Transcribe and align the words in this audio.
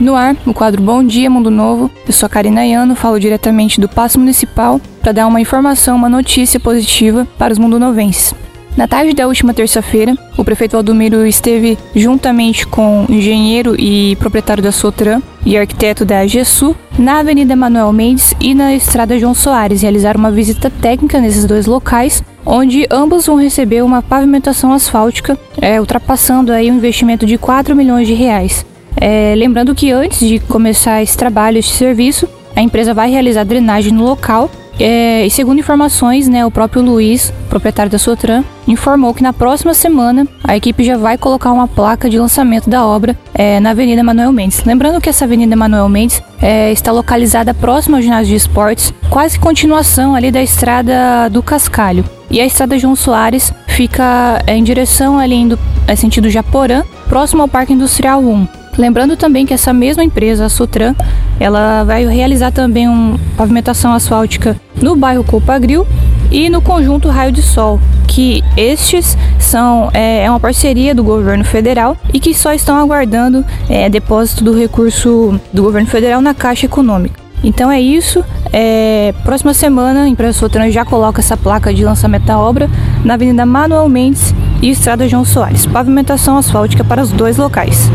No 0.00 0.14
ar, 0.14 0.36
o 0.46 0.54
quadro 0.54 0.80
Bom 0.80 1.02
Dia 1.02 1.28
Mundo 1.28 1.50
Novo. 1.50 1.90
Eu 2.06 2.12
sou 2.12 2.28
a 2.28 2.30
Karina 2.30 2.64
Iano, 2.64 2.94
falo 2.94 3.18
diretamente 3.18 3.80
do 3.80 3.88
Passo 3.88 4.18
Municipal 4.18 4.80
para 5.02 5.10
dar 5.10 5.26
uma 5.26 5.40
informação, 5.40 5.96
uma 5.96 6.08
notícia 6.08 6.60
positiva 6.60 7.26
para 7.36 7.52
os 7.52 7.58
mundonovenses. 7.58 8.32
Na 8.76 8.86
tarde 8.86 9.12
da 9.12 9.26
última 9.26 9.52
terça-feira, 9.52 10.16
o 10.36 10.44
prefeito 10.44 10.74
Valdomiro 10.74 11.26
esteve 11.26 11.76
juntamente 11.96 12.64
com 12.64 13.06
o 13.08 13.12
engenheiro 13.12 13.74
e 13.76 14.14
proprietário 14.20 14.62
da 14.62 14.70
Sotran 14.70 15.20
e 15.44 15.58
arquiteto 15.58 16.04
da 16.04 16.24
GESU 16.24 16.76
na 16.96 17.18
Avenida 17.18 17.56
Manuel 17.56 17.92
Mendes 17.92 18.36
e 18.40 18.54
na 18.54 18.72
Estrada 18.72 19.18
João 19.18 19.34
Soares. 19.34 19.82
Realizaram 19.82 20.20
uma 20.20 20.30
visita 20.30 20.70
técnica 20.70 21.20
nesses 21.20 21.44
dois 21.44 21.66
locais, 21.66 22.22
onde 22.46 22.86
ambos 22.88 23.26
vão 23.26 23.34
receber 23.34 23.82
uma 23.82 24.00
pavimentação 24.00 24.72
asfáltica, 24.72 25.36
é, 25.60 25.80
ultrapassando 25.80 26.52
aí 26.52 26.70
um 26.70 26.76
investimento 26.76 27.26
de 27.26 27.36
4 27.36 27.74
milhões 27.74 28.06
de 28.06 28.14
reais. 28.14 28.64
É, 29.00 29.34
lembrando 29.36 29.74
que 29.74 29.90
antes 29.92 30.26
de 30.26 30.38
começar 30.40 31.02
esse 31.02 31.16
trabalho, 31.16 31.58
esse 31.58 31.70
serviço, 31.70 32.28
a 32.54 32.60
empresa 32.60 32.92
vai 32.92 33.10
realizar 33.10 33.44
drenagem 33.44 33.92
no 33.92 34.04
local. 34.04 34.50
É, 34.80 35.26
e 35.26 35.30
segundo 35.30 35.58
informações, 35.58 36.28
né, 36.28 36.46
o 36.46 36.52
próprio 36.52 36.82
Luiz, 36.82 37.32
proprietário 37.48 37.90
da 37.90 37.98
Sotran, 37.98 38.44
informou 38.66 39.12
que 39.12 39.24
na 39.24 39.32
próxima 39.32 39.74
semana 39.74 40.26
a 40.44 40.56
equipe 40.56 40.84
já 40.84 40.96
vai 40.96 41.18
colocar 41.18 41.50
uma 41.50 41.66
placa 41.66 42.08
de 42.08 42.16
lançamento 42.16 42.70
da 42.70 42.86
obra 42.86 43.16
é, 43.34 43.58
na 43.58 43.70
Avenida 43.70 44.04
Manuel 44.04 44.32
Mendes. 44.32 44.62
Lembrando 44.64 45.00
que 45.00 45.08
essa 45.08 45.24
Avenida 45.24 45.56
Manuel 45.56 45.88
Mendes 45.88 46.22
é, 46.40 46.70
está 46.70 46.92
localizada 46.92 47.52
próxima 47.52 47.98
ao 47.98 48.02
ginásio 48.02 48.28
de 48.28 48.36
esportes, 48.36 48.94
quase 49.10 49.38
continuação 49.38 50.14
ali 50.14 50.30
da 50.30 50.42
estrada 50.42 51.28
do 51.28 51.42
Cascalho. 51.42 52.04
E 52.30 52.40
a 52.40 52.46
estrada 52.46 52.78
João 52.78 52.94
Soares 52.94 53.52
fica 53.66 54.40
é, 54.46 54.56
em 54.56 54.62
direção 54.62 55.18
ali 55.18 55.34
indo 55.34 55.58
é, 55.88 55.96
sentido 55.96 56.30
Japorã, 56.30 56.84
próximo 57.08 57.42
ao 57.42 57.48
Parque 57.48 57.72
Industrial 57.72 58.20
1. 58.20 58.57
Lembrando 58.78 59.16
também 59.16 59.44
que 59.44 59.52
essa 59.52 59.72
mesma 59.72 60.04
empresa, 60.04 60.46
a 60.46 60.48
Sutran, 60.48 60.94
ela 61.40 61.82
vai 61.82 62.06
realizar 62.06 62.52
também 62.52 62.88
uma 62.88 63.18
pavimentação 63.36 63.92
asfáltica 63.92 64.56
no 64.80 64.94
bairro 64.94 65.24
Copagril 65.24 65.84
e 66.30 66.48
no 66.48 66.62
conjunto 66.62 67.08
Raio 67.08 67.32
de 67.32 67.42
Sol, 67.42 67.80
que 68.06 68.42
estes 68.56 69.18
são 69.38 69.90
é, 69.92 70.24
é 70.24 70.30
uma 70.30 70.38
parceria 70.38 70.94
do 70.94 71.02
governo 71.02 71.44
federal 71.44 71.96
e 72.14 72.20
que 72.20 72.32
só 72.32 72.52
estão 72.52 72.76
aguardando 72.76 73.44
é, 73.68 73.88
depósito 73.88 74.44
do 74.44 74.56
recurso 74.56 75.40
do 75.52 75.62
governo 75.62 75.88
federal 75.88 76.20
na 76.20 76.32
Caixa 76.32 76.66
Econômica. 76.66 77.18
Então 77.42 77.70
é 77.70 77.80
isso. 77.80 78.24
É, 78.52 79.12
próxima 79.24 79.54
semana 79.54 80.02
a 80.02 80.08
empresa 80.08 80.38
Sotran 80.38 80.70
já 80.70 80.84
coloca 80.84 81.20
essa 81.20 81.36
placa 81.36 81.74
de 81.74 81.84
lançamento 81.84 82.24
da 82.24 82.38
obra 82.38 82.70
na 83.04 83.14
Avenida 83.14 83.44
Manuel 83.44 83.88
Mendes 83.88 84.34
e 84.62 84.70
Estrada 84.70 85.08
João 85.08 85.24
Soares. 85.24 85.66
Pavimentação 85.66 86.36
asfáltica 86.36 86.84
para 86.84 87.02
os 87.02 87.10
dois 87.10 87.36
locais. 87.36 87.90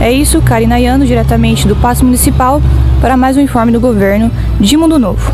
É 0.00 0.12
isso, 0.12 0.42
Karina 0.42 0.78
Iano, 0.78 1.06
diretamente 1.06 1.66
do 1.66 1.76
Passo 1.76 2.04
Municipal, 2.04 2.60
para 3.00 3.16
mais 3.16 3.36
um 3.36 3.40
informe 3.40 3.72
do 3.72 3.80
governo 3.80 4.30
de 4.60 4.76
Mundo 4.76 4.98
Novo. 4.98 5.32